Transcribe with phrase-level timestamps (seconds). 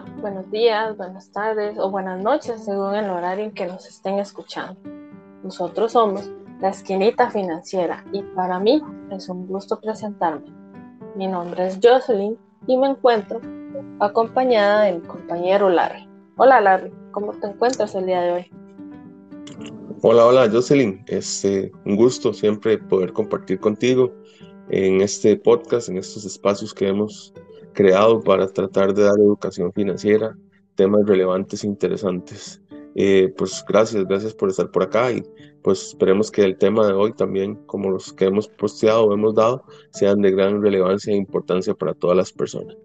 [0.00, 4.80] Buenos días, buenas tardes o buenas noches según el horario en que nos estén escuchando.
[5.42, 6.30] Nosotros somos
[6.62, 10.46] la Esquinita Financiera y para mí es un gusto presentarme.
[11.14, 13.42] Mi nombre es Jocelyn y me encuentro
[14.00, 16.08] acompañada de mi compañero Larry.
[16.36, 18.50] Hola Larry, ¿cómo te encuentras el día de hoy?
[20.00, 24.10] Hola, hola Jocelyn, es este, un gusto siempre poder compartir contigo
[24.70, 27.34] en este podcast, en estos espacios que hemos
[27.72, 30.36] creado para tratar de dar educación financiera,
[30.74, 32.60] temas relevantes e interesantes.
[32.94, 35.22] Eh, pues gracias, gracias por estar por acá y
[35.62, 39.34] pues esperemos que el tema de hoy también, como los que hemos posteado o hemos
[39.34, 42.76] dado, sean de gran relevancia e importancia para todas las personas.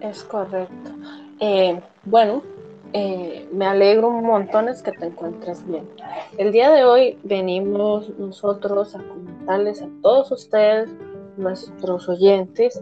[0.00, 0.90] Es correcto.
[1.40, 2.42] Eh, bueno,
[2.94, 5.86] eh, me alegro un montón es que te encuentres bien.
[6.38, 10.90] El día de hoy venimos nosotros a comentarles a todos ustedes,
[11.36, 12.80] nuestros oyentes,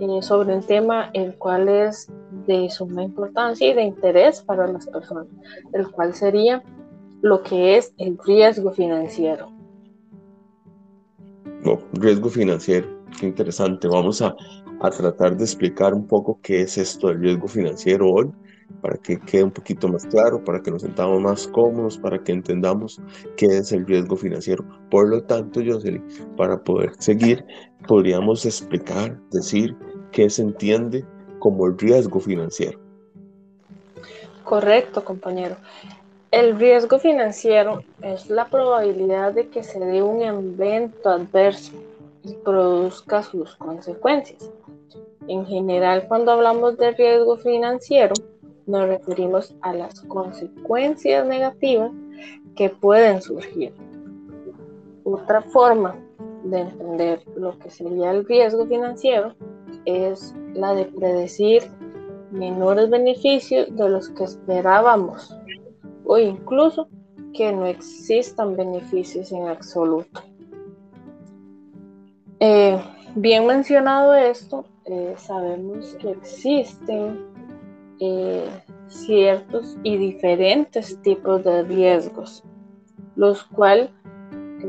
[0.00, 2.10] eh, sobre un tema el cual es
[2.46, 5.26] de suma importancia y de interés para las personas,
[5.72, 6.62] el cual sería
[7.22, 9.50] lo que es el riesgo financiero.
[11.62, 13.88] No, riesgo financiero, qué interesante.
[13.88, 14.34] Vamos a,
[14.80, 18.30] a tratar de explicar un poco qué es esto del riesgo financiero hoy
[18.80, 22.32] para que quede un poquito más claro, para que nos sentamos más cómodos, para que
[22.32, 23.00] entendamos
[23.36, 24.64] qué es el riesgo financiero.
[24.90, 26.04] Por lo tanto, Jocelyn,
[26.36, 27.44] para poder seguir,
[27.86, 29.76] podríamos explicar, decir
[30.14, 31.04] qué se entiende
[31.40, 32.78] como el riesgo financiero.
[34.44, 35.56] Correcto, compañero.
[36.30, 41.72] El riesgo financiero es la probabilidad de que se dé un evento adverso
[42.22, 44.50] y produzca sus consecuencias.
[45.28, 48.14] En general, cuando hablamos de riesgo financiero,
[48.66, 51.90] nos referimos a las consecuencias negativas
[52.56, 53.72] que pueden surgir.
[55.04, 55.96] Otra forma
[56.44, 59.34] de entender lo que sería el riesgo financiero
[59.84, 61.62] es la de predecir
[62.30, 65.36] menores beneficios de los que esperábamos
[66.04, 66.88] o incluso
[67.32, 70.22] que no existan beneficios en absoluto.
[72.40, 72.80] Eh,
[73.14, 77.24] bien mencionado esto, eh, sabemos que existen
[78.00, 78.48] eh,
[78.88, 82.44] ciertos y diferentes tipos de riesgos,
[83.16, 83.90] los cuales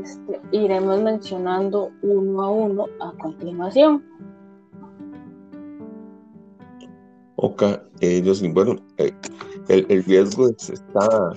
[0.06, 4.04] este, iremos mencionando uno a uno a continuación.
[7.36, 7.62] Ok,
[8.00, 9.12] ellos, bueno, eh,
[9.68, 11.32] el, el, riesgo está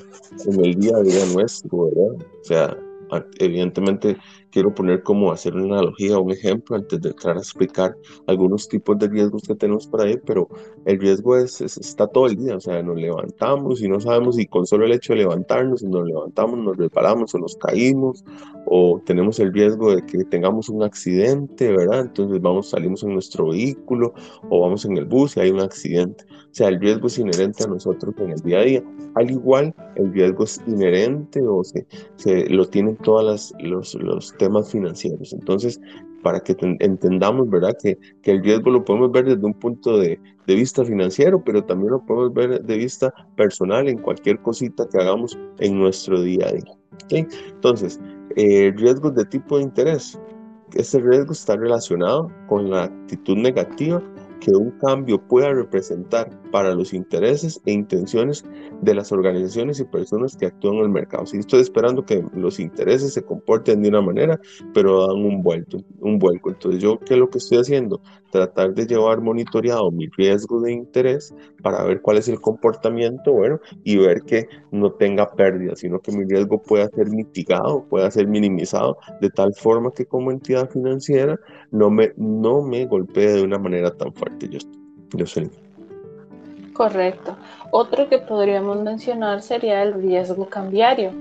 [0.46, 2.26] en el día a día nuestro, ¿verdad?
[2.42, 2.78] O sea,
[3.40, 4.18] evidentemente
[4.52, 7.96] quiero poner como hacer una analogía un ejemplo antes de entrar a explicar
[8.28, 10.48] algunos tipos de riesgos que tenemos por ahí, pero
[10.86, 14.46] el riesgo es, está todo el día, o sea, nos levantamos y no sabemos si
[14.48, 18.24] con solo el hecho de levantarnos, nos levantamos, nos resbalamos o nos caímos,
[18.66, 22.02] o tenemos el riesgo de que tengamos un accidente, ¿verdad?
[22.02, 24.14] Entonces vamos, salimos en nuestro vehículo
[24.50, 26.26] o vamos en el bus y hay un accidente.
[26.30, 28.84] O sea, el riesgo es inherente a nosotros en el día a día.
[29.16, 34.72] Al igual, el riesgo es inherente o se, se lo tienen todos los, los temas
[34.72, 35.34] financieros.
[35.34, 35.80] Entonces,
[36.22, 37.76] para que entendamos, ¿verdad?
[37.82, 41.64] Que, que, el riesgo lo podemos ver desde un punto de, de, vista financiero, pero
[41.64, 46.48] también lo podemos ver de vista personal en cualquier cosita que hagamos en nuestro día
[46.48, 46.78] a día.
[47.06, 47.26] ¿okay?
[47.52, 48.00] Entonces,
[48.36, 50.20] eh, riesgos de tipo de interés.
[50.74, 54.04] Este riesgo está relacionado con la actitud negativa
[54.40, 58.46] que un cambio pueda representar para los intereses e intenciones
[58.82, 61.26] de las organizaciones y personas que actúan en el mercado.
[61.26, 64.40] Si estoy esperando que los intereses se comporten de una manera,
[64.74, 66.50] pero dan un vuelto, un vuelco.
[66.50, 68.02] Entonces, yo qué es lo que estoy haciendo?
[68.32, 73.60] Tratar de llevar monitoreado mi riesgo de interés para ver cuál es el comportamiento, bueno,
[73.84, 78.28] y ver que no tenga pérdida, sino que mi riesgo pueda ser mitigado, pueda ser
[78.28, 81.40] minimizado de tal forma que como entidad financiera
[81.72, 84.50] no me, no me golpee de una manera tan fuerte.
[84.50, 84.60] Yo,
[85.16, 85.50] yo sé.
[86.80, 87.36] Correcto.
[87.72, 91.12] Otro que podríamos mencionar sería el riesgo cambiario,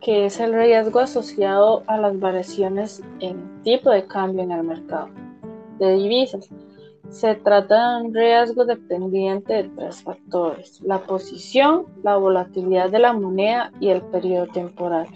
[0.00, 5.08] que es el riesgo asociado a las variaciones en tipo de cambio en el mercado
[5.80, 6.48] de divisas.
[7.08, 13.12] Se trata de un riesgo dependiente de tres factores, la posición, la volatilidad de la
[13.12, 15.08] moneda y el periodo temporal.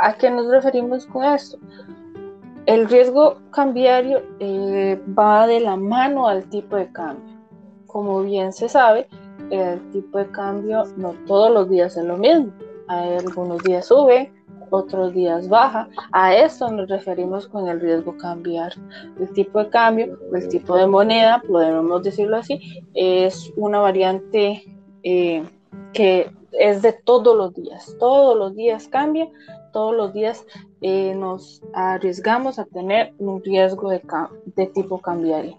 [0.00, 1.58] ¿A qué nos referimos con esto?
[2.66, 7.34] El riesgo cambiario eh, va de la mano al tipo de cambio.
[7.88, 9.06] Como bien se sabe,
[9.50, 12.52] el tipo de cambio no todos los días es lo mismo.
[12.88, 14.32] Hay algunos días sube,
[14.70, 15.88] otros días baja.
[16.12, 18.72] A eso nos referimos con el riesgo cambiar.
[19.18, 24.64] El tipo de cambio, el tipo de moneda, podemos decirlo así, es una variante
[25.02, 25.42] eh,
[25.92, 27.96] que es de todos los días.
[27.98, 29.28] Todos los días cambia,
[29.72, 30.44] todos los días
[30.80, 34.02] eh, nos arriesgamos a tener un riesgo de,
[34.56, 35.58] de tipo cambiario.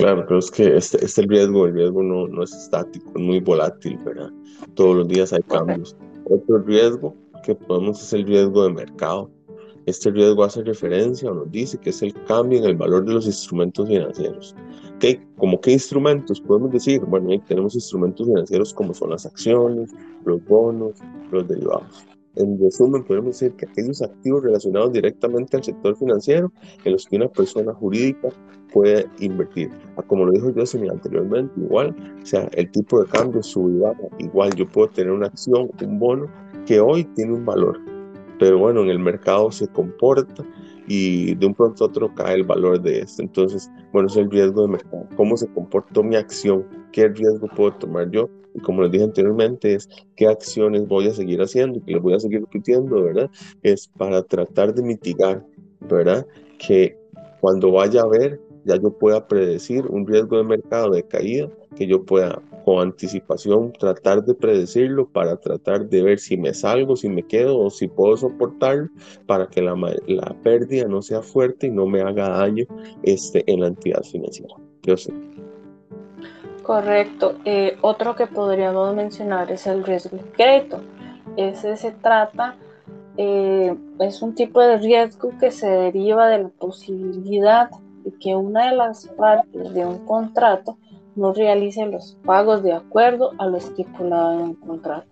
[0.00, 3.38] Claro, pero es que este, este riesgo, el riesgo no, no es estático, es muy
[3.38, 4.30] volátil, ¿verdad?
[4.74, 5.94] Todos los días hay cambios.
[6.24, 7.14] Otro riesgo
[7.44, 9.30] que podemos es el riesgo de mercado.
[9.84, 13.12] Este riesgo hace referencia o nos dice que es el cambio en el valor de
[13.12, 14.56] los instrumentos financieros.
[15.00, 17.02] ¿Qué, ¿Como qué instrumentos podemos decir?
[17.02, 19.90] Bueno, tenemos instrumentos financieros como son las acciones,
[20.24, 20.94] los bonos,
[21.30, 22.06] los derivados.
[22.36, 26.52] En resumen, podemos decir que aquellos activos relacionados directamente al sector financiero
[26.84, 28.28] en los que una persona jurídica
[28.72, 29.70] puede invertir.
[29.96, 33.40] Ah, como lo dijo José anteriormente, igual, o sea, el tipo de cambio
[33.80, 34.08] baja.
[34.18, 36.26] Igual yo puedo tener una acción, un bono
[36.66, 37.80] que hoy tiene un valor,
[38.38, 40.44] pero bueno, en el mercado se comporta
[40.86, 43.22] y de un pronto a otro cae el valor de esto.
[43.22, 45.06] Entonces, bueno, es el riesgo de mercado.
[45.16, 46.66] ¿Cómo se comportó mi acción?
[46.90, 48.28] ¿Qué riesgo puedo tomar yo?
[48.54, 52.14] Y como les dije anteriormente, es qué acciones voy a seguir haciendo que les voy
[52.14, 53.30] a seguir repitiendo, ¿verdad?
[53.62, 55.44] Es para tratar de mitigar,
[55.88, 56.26] ¿verdad?
[56.58, 56.98] Que
[57.40, 61.86] cuando vaya a ver, ya yo pueda predecir un riesgo de mercado de caída, que
[61.86, 67.08] yo pueda con anticipación tratar de predecirlo para tratar de ver si me salgo, si
[67.08, 68.88] me quedo o si puedo soportarlo
[69.26, 69.74] para que la,
[70.06, 72.64] la pérdida no sea fuerte y no me haga daño
[73.02, 74.54] este, en la entidad financiera.
[74.82, 75.12] Yo sé.
[76.62, 77.36] Correcto.
[77.44, 80.80] Eh, otro que podríamos mencionar es el riesgo de crédito.
[81.36, 82.56] Ese se trata,
[83.16, 87.70] eh, es un tipo de riesgo que se deriva de la posibilidad
[88.20, 90.76] que una de las partes de un contrato
[91.16, 95.08] no realice los pagos de acuerdo a lo estipulado en un contrato.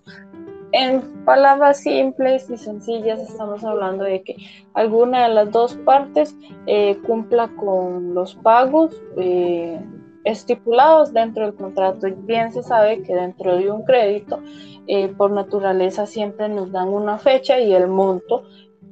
[0.73, 4.37] En palabras simples y sencillas estamos hablando de que
[4.75, 6.37] alguna de las dos partes
[6.67, 9.81] eh, cumpla con los pagos eh,
[10.25, 12.07] estipulados dentro del contrato.
[12.25, 14.41] Bien se sabe que dentro de un crédito,
[14.87, 18.45] eh, por naturaleza siempre nos dan una fecha y el monto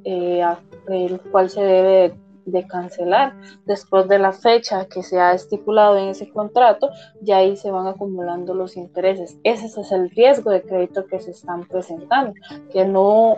[0.03, 2.15] el cual se debe
[2.47, 3.35] de cancelar
[3.65, 6.89] después de la fecha que se ha estipulado en ese contrato,
[7.21, 9.37] ya ahí se van acumulando los intereses.
[9.43, 12.33] Ese es el riesgo de crédito que se están presentando,
[12.71, 13.35] que no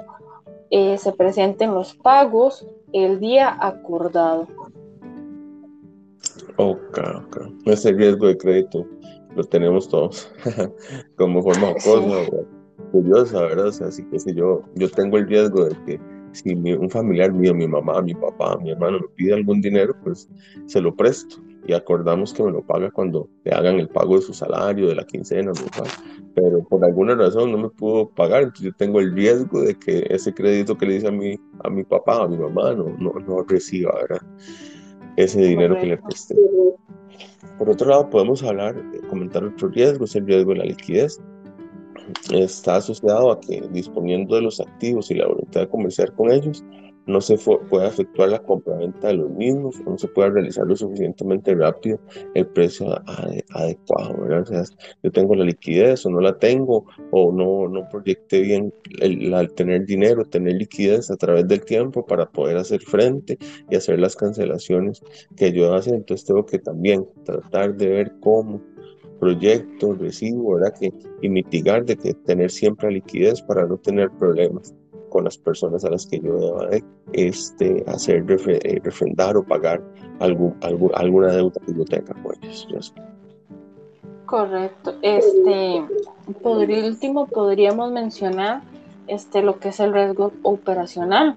[0.69, 4.47] eh, se presenten los pagos el día acordado.
[6.57, 7.37] Ok, ok.
[7.65, 8.85] Ese riesgo de crédito
[9.35, 10.31] lo tenemos todos
[11.17, 11.73] como forma
[12.91, 13.67] curiosa, ¿verdad?
[13.67, 17.31] O sea, así que si yo, yo tengo el riesgo de que si un familiar
[17.31, 20.29] mío, mi mamá, mi papá, mi hermano me pide algún dinero, pues
[20.65, 21.37] se lo presto
[21.67, 24.95] y acordamos que me lo paga cuando le hagan el pago de su salario, de
[24.95, 25.51] la quincena,
[26.33, 30.05] pero por alguna razón no me pudo pagar, entonces yo tengo el riesgo de que
[30.09, 33.13] ese crédito que le dice a mi, a mi papá, a mi mamá, no, no,
[33.13, 34.21] no reciba ¿verdad?
[35.15, 36.35] ese dinero que le presté.
[37.57, 41.21] Por otro lado, podemos hablar, comentar otro riesgo, es el riesgo de la liquidez
[42.31, 46.63] está asociado a que disponiendo de los activos y la voluntad de comerciar con ellos,
[47.09, 51.55] no se puede efectuar la compraventa de los mismos, no se puede realizar lo suficientemente
[51.55, 51.99] rápido
[52.35, 52.87] el precio
[53.49, 54.15] adecuado.
[54.41, 54.63] O sea,
[55.01, 58.71] yo tengo la liquidez o no la tengo, o no, no proyecté bien
[59.01, 63.39] el, al tener dinero, tener liquidez a través del tiempo para poder hacer frente
[63.69, 65.01] y hacer las cancelaciones
[65.35, 65.93] que yo hago.
[65.93, 68.61] Entonces tengo que también tratar de ver cómo
[69.19, 70.73] proyecto, recibo, ¿verdad?
[70.79, 74.73] Que, y mitigar de que tener siempre liquidez para no tener problemas
[75.09, 76.69] con las personas a las que yo deba
[77.13, 79.83] este, hacer eh, refrendar o pagar
[80.19, 82.93] algún, alguna deuda que yo tenga con ellos.
[84.25, 84.95] Correcto.
[85.01, 85.83] Este,
[86.43, 88.61] por último, podríamos mencionar
[89.07, 91.35] este, lo que es el riesgo operacional,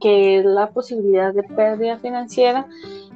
[0.00, 2.66] que es la posibilidad de pérdida financiera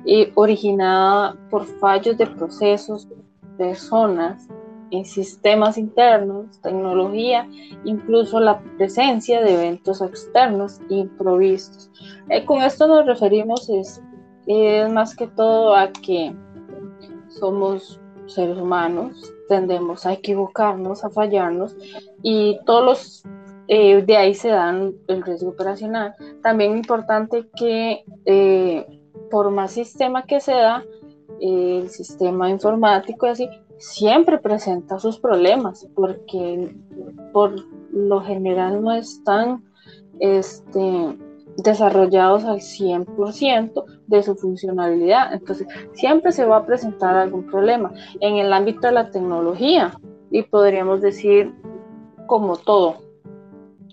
[0.04, 3.06] y originada por fallos de procesos,
[3.62, 4.48] personas,
[4.90, 7.48] en sistemas internos, tecnología,
[7.84, 11.90] incluso la presencia de eventos externos improvistos.
[12.28, 14.02] Eh, con esto nos referimos es,
[14.90, 16.34] más que todo a que
[17.28, 21.76] somos seres humanos, tendemos a equivocarnos, a fallarnos
[22.22, 23.22] y todos los
[23.68, 26.14] eh, de ahí se dan el riesgo operacional.
[26.42, 28.84] También importante que eh,
[29.30, 30.84] por más sistema que se da,
[31.42, 36.72] el sistema informático así, siempre presenta sus problemas porque
[37.32, 37.56] por
[37.90, 39.64] lo general no están
[40.20, 41.18] este,
[41.56, 45.32] desarrollados al 100% de su funcionalidad.
[45.32, 49.98] Entonces, siempre se va a presentar algún problema en el ámbito de la tecnología
[50.30, 51.52] y podríamos decir
[52.26, 52.98] como todo,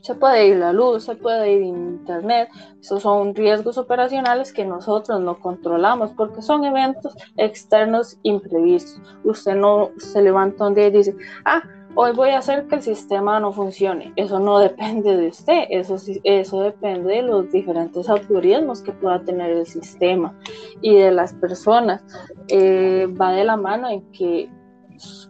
[0.01, 2.49] se puede ir la luz, se puede ir internet.
[2.79, 9.01] Esos son riesgos operacionales que nosotros no controlamos porque son eventos externos imprevistos.
[9.23, 11.15] Usted no se levanta un día y dice,
[11.45, 11.61] ah,
[11.95, 14.13] hoy voy a hacer que el sistema no funcione.
[14.15, 19.51] Eso no depende de usted, eso, eso depende de los diferentes algoritmos que pueda tener
[19.51, 20.33] el sistema
[20.81, 22.03] y de las personas.
[22.47, 24.49] Eh, va de la mano en que,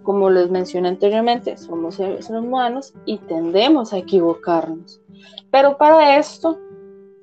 [0.03, 5.01] como les mencioné anteriormente, somos seres humanos y tendemos a equivocarnos.
[5.51, 6.57] Pero para esto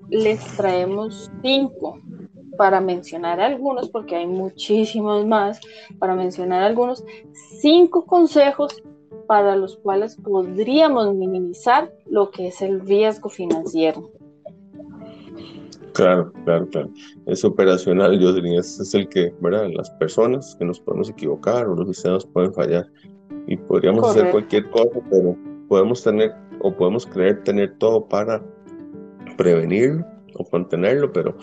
[0.08, 2.00] les traemos cinco
[2.56, 5.60] para mencionar algunos, porque hay muchísimos más,
[5.98, 7.04] para mencionar algunos,
[7.60, 8.82] cinco consejos
[9.26, 14.10] para los cuales podríamos minimizar lo que es el riesgo financiero.
[15.96, 16.90] Claro, claro, claro.
[17.24, 19.70] Es operacional, yo diría, ese es el que, ¿verdad?
[19.74, 22.86] Las personas que nos podemos equivocar o los sistemas pueden fallar
[23.46, 25.34] y podríamos hacer cualquier cosa, pero
[25.68, 28.44] podemos tener o podemos creer tener todo para
[29.38, 31.34] prevenirlo o contenerlo, pero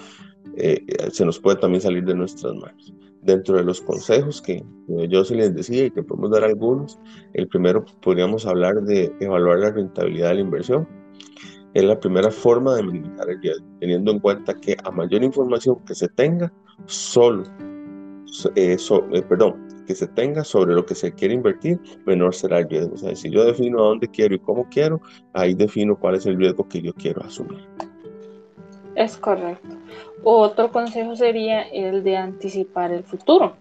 [0.55, 2.93] eh, se nos puede también salir de nuestras manos
[3.23, 4.63] dentro de los consejos que
[5.09, 6.99] yo se les decía y que podemos dar algunos,
[7.33, 10.87] el primero podríamos hablar de evaluar la rentabilidad de la inversión.
[11.73, 15.77] Es la primera forma de minimizar el riesgo, teniendo en cuenta que a mayor información
[15.85, 16.51] que se tenga,
[16.85, 17.43] solo,
[18.55, 22.69] eh, eh, perdón, que se tenga sobre lo que se quiere invertir, menor será el
[22.69, 22.93] riesgo.
[22.93, 25.01] O sea, si yo defino a dónde quiero y cómo quiero,
[25.33, 27.67] ahí defino cuál es el riesgo que yo quiero asumir.
[28.95, 29.75] Es correcto.
[30.23, 33.55] Otro consejo sería el de anticipar el futuro.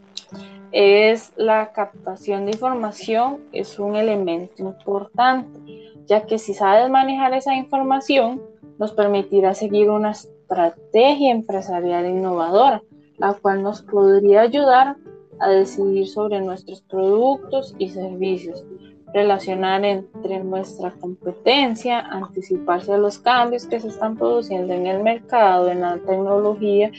[0.71, 7.55] Es la captación de información, es un elemento importante, ya que si sabes manejar esa
[7.55, 8.43] información,
[8.79, 12.83] nos permitirá seguir una estrategia empresarial innovadora,
[13.19, 14.97] la cual nos podría ayudar
[15.41, 18.65] a decidir sobre nuestros productos y servicios,
[19.13, 25.69] relacionar entre nuestra competencia, anticiparse a los cambios que se están produciendo en el mercado,
[25.69, 26.91] en la tecnología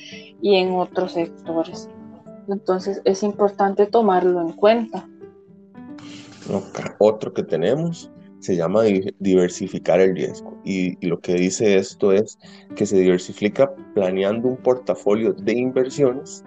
[0.41, 1.89] y en otros sectores.
[2.47, 5.07] Entonces es importante tomarlo en cuenta.
[6.99, 8.11] Otro que tenemos
[8.43, 8.83] se llama
[9.19, 12.37] diversificar el riesgo y, lo que dice esto es
[12.75, 16.43] que se diversifica planeando un portafolio de inversiones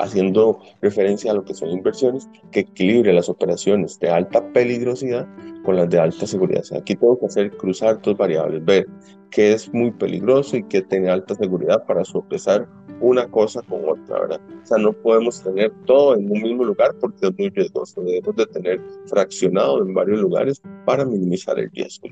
[0.00, 5.26] haciendo referencia a lo que son inversiones, que equilibre las operaciones de alta peligrosidad
[5.64, 6.64] con las de alta seguridad.
[6.76, 8.86] aquí tengo que hacer cruzar dos variables, ver
[9.30, 12.68] qué es muy peligroso y qué tiene alta seguridad para sopesar
[13.00, 14.40] una cosa con otra, ¿verdad?
[14.62, 18.00] O sea, no podemos tener todo en un mismo lugar porque es muy riesgoso.
[18.00, 22.08] Debemos de tener fraccionado en varios lugares para minimizar el riesgo.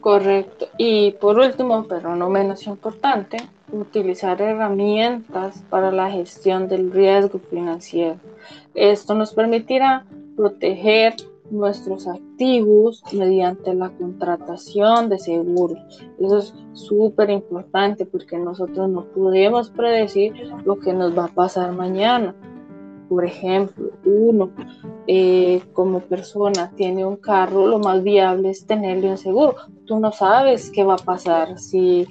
[0.00, 0.68] Correcto.
[0.78, 3.38] Y por último, pero no menos importante,
[3.72, 8.16] utilizar herramientas para la gestión del riesgo financiero.
[8.74, 10.04] Esto nos permitirá
[10.36, 11.14] proteger
[11.50, 15.78] nuestros activos mediante la contratación de seguros.
[16.18, 20.32] Eso es súper importante porque nosotros no podemos predecir
[20.64, 22.34] lo que nos va a pasar mañana.
[23.08, 24.50] Por ejemplo, uno
[25.06, 29.54] eh, como persona tiene un carro, lo más viable es tenerle un seguro.
[29.84, 32.06] Tú no sabes qué va a pasar si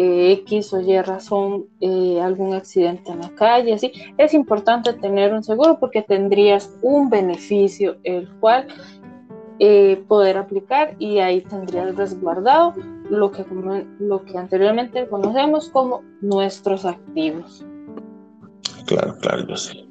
[0.00, 5.34] eh, X o Y razón, eh, algún accidente en la calle, así, es importante tener
[5.34, 8.68] un seguro porque tendrías un beneficio el cual
[9.58, 12.74] eh, poder aplicar y ahí tendrías resguardado
[13.10, 13.44] lo que,
[13.98, 17.66] lo que anteriormente conocemos como nuestros activos.
[18.86, 19.84] Claro, claro, yo sé.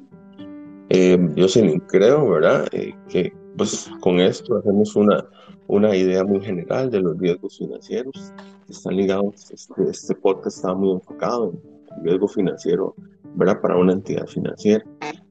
[1.36, 2.66] yo sí creo, ¿verdad?
[3.10, 5.22] que pues con esto hacemos una,
[5.68, 8.32] una idea muy general de los riesgos financieros
[8.66, 9.50] que están ligados.
[9.50, 12.94] Este, este podcast está muy enfocado en riesgo financiero.
[13.62, 14.84] Para una entidad financiera.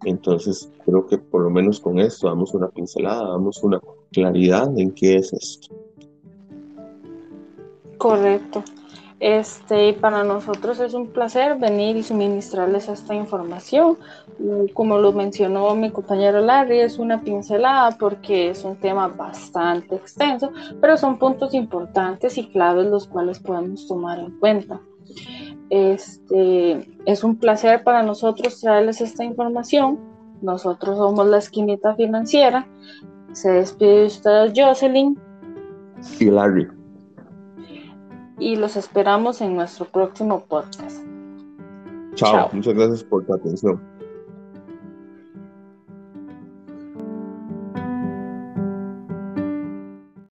[0.05, 3.81] Entonces, creo que por lo menos con esto damos una pincelada, damos una
[4.13, 5.75] claridad en qué es esto.
[7.97, 8.63] Correcto.
[9.19, 13.97] Este, para nosotros es un placer venir y suministrarles esta información.
[14.73, 20.51] Como lo mencionó mi compañero Larry, es una pincelada porque es un tema bastante extenso,
[20.79, 24.79] pero son puntos importantes y claves los cuales podemos tomar en cuenta.
[25.71, 29.99] Este, es un placer para nosotros traerles esta información.
[30.43, 32.67] Nosotros somos la esquinita financiera.
[33.31, 35.19] Se despide usted Jocelyn.
[36.19, 36.76] Y Larry
[38.39, 41.03] y los esperamos en nuestro próximo podcast.
[42.15, 43.81] Chao, muchas gracias por tu atención.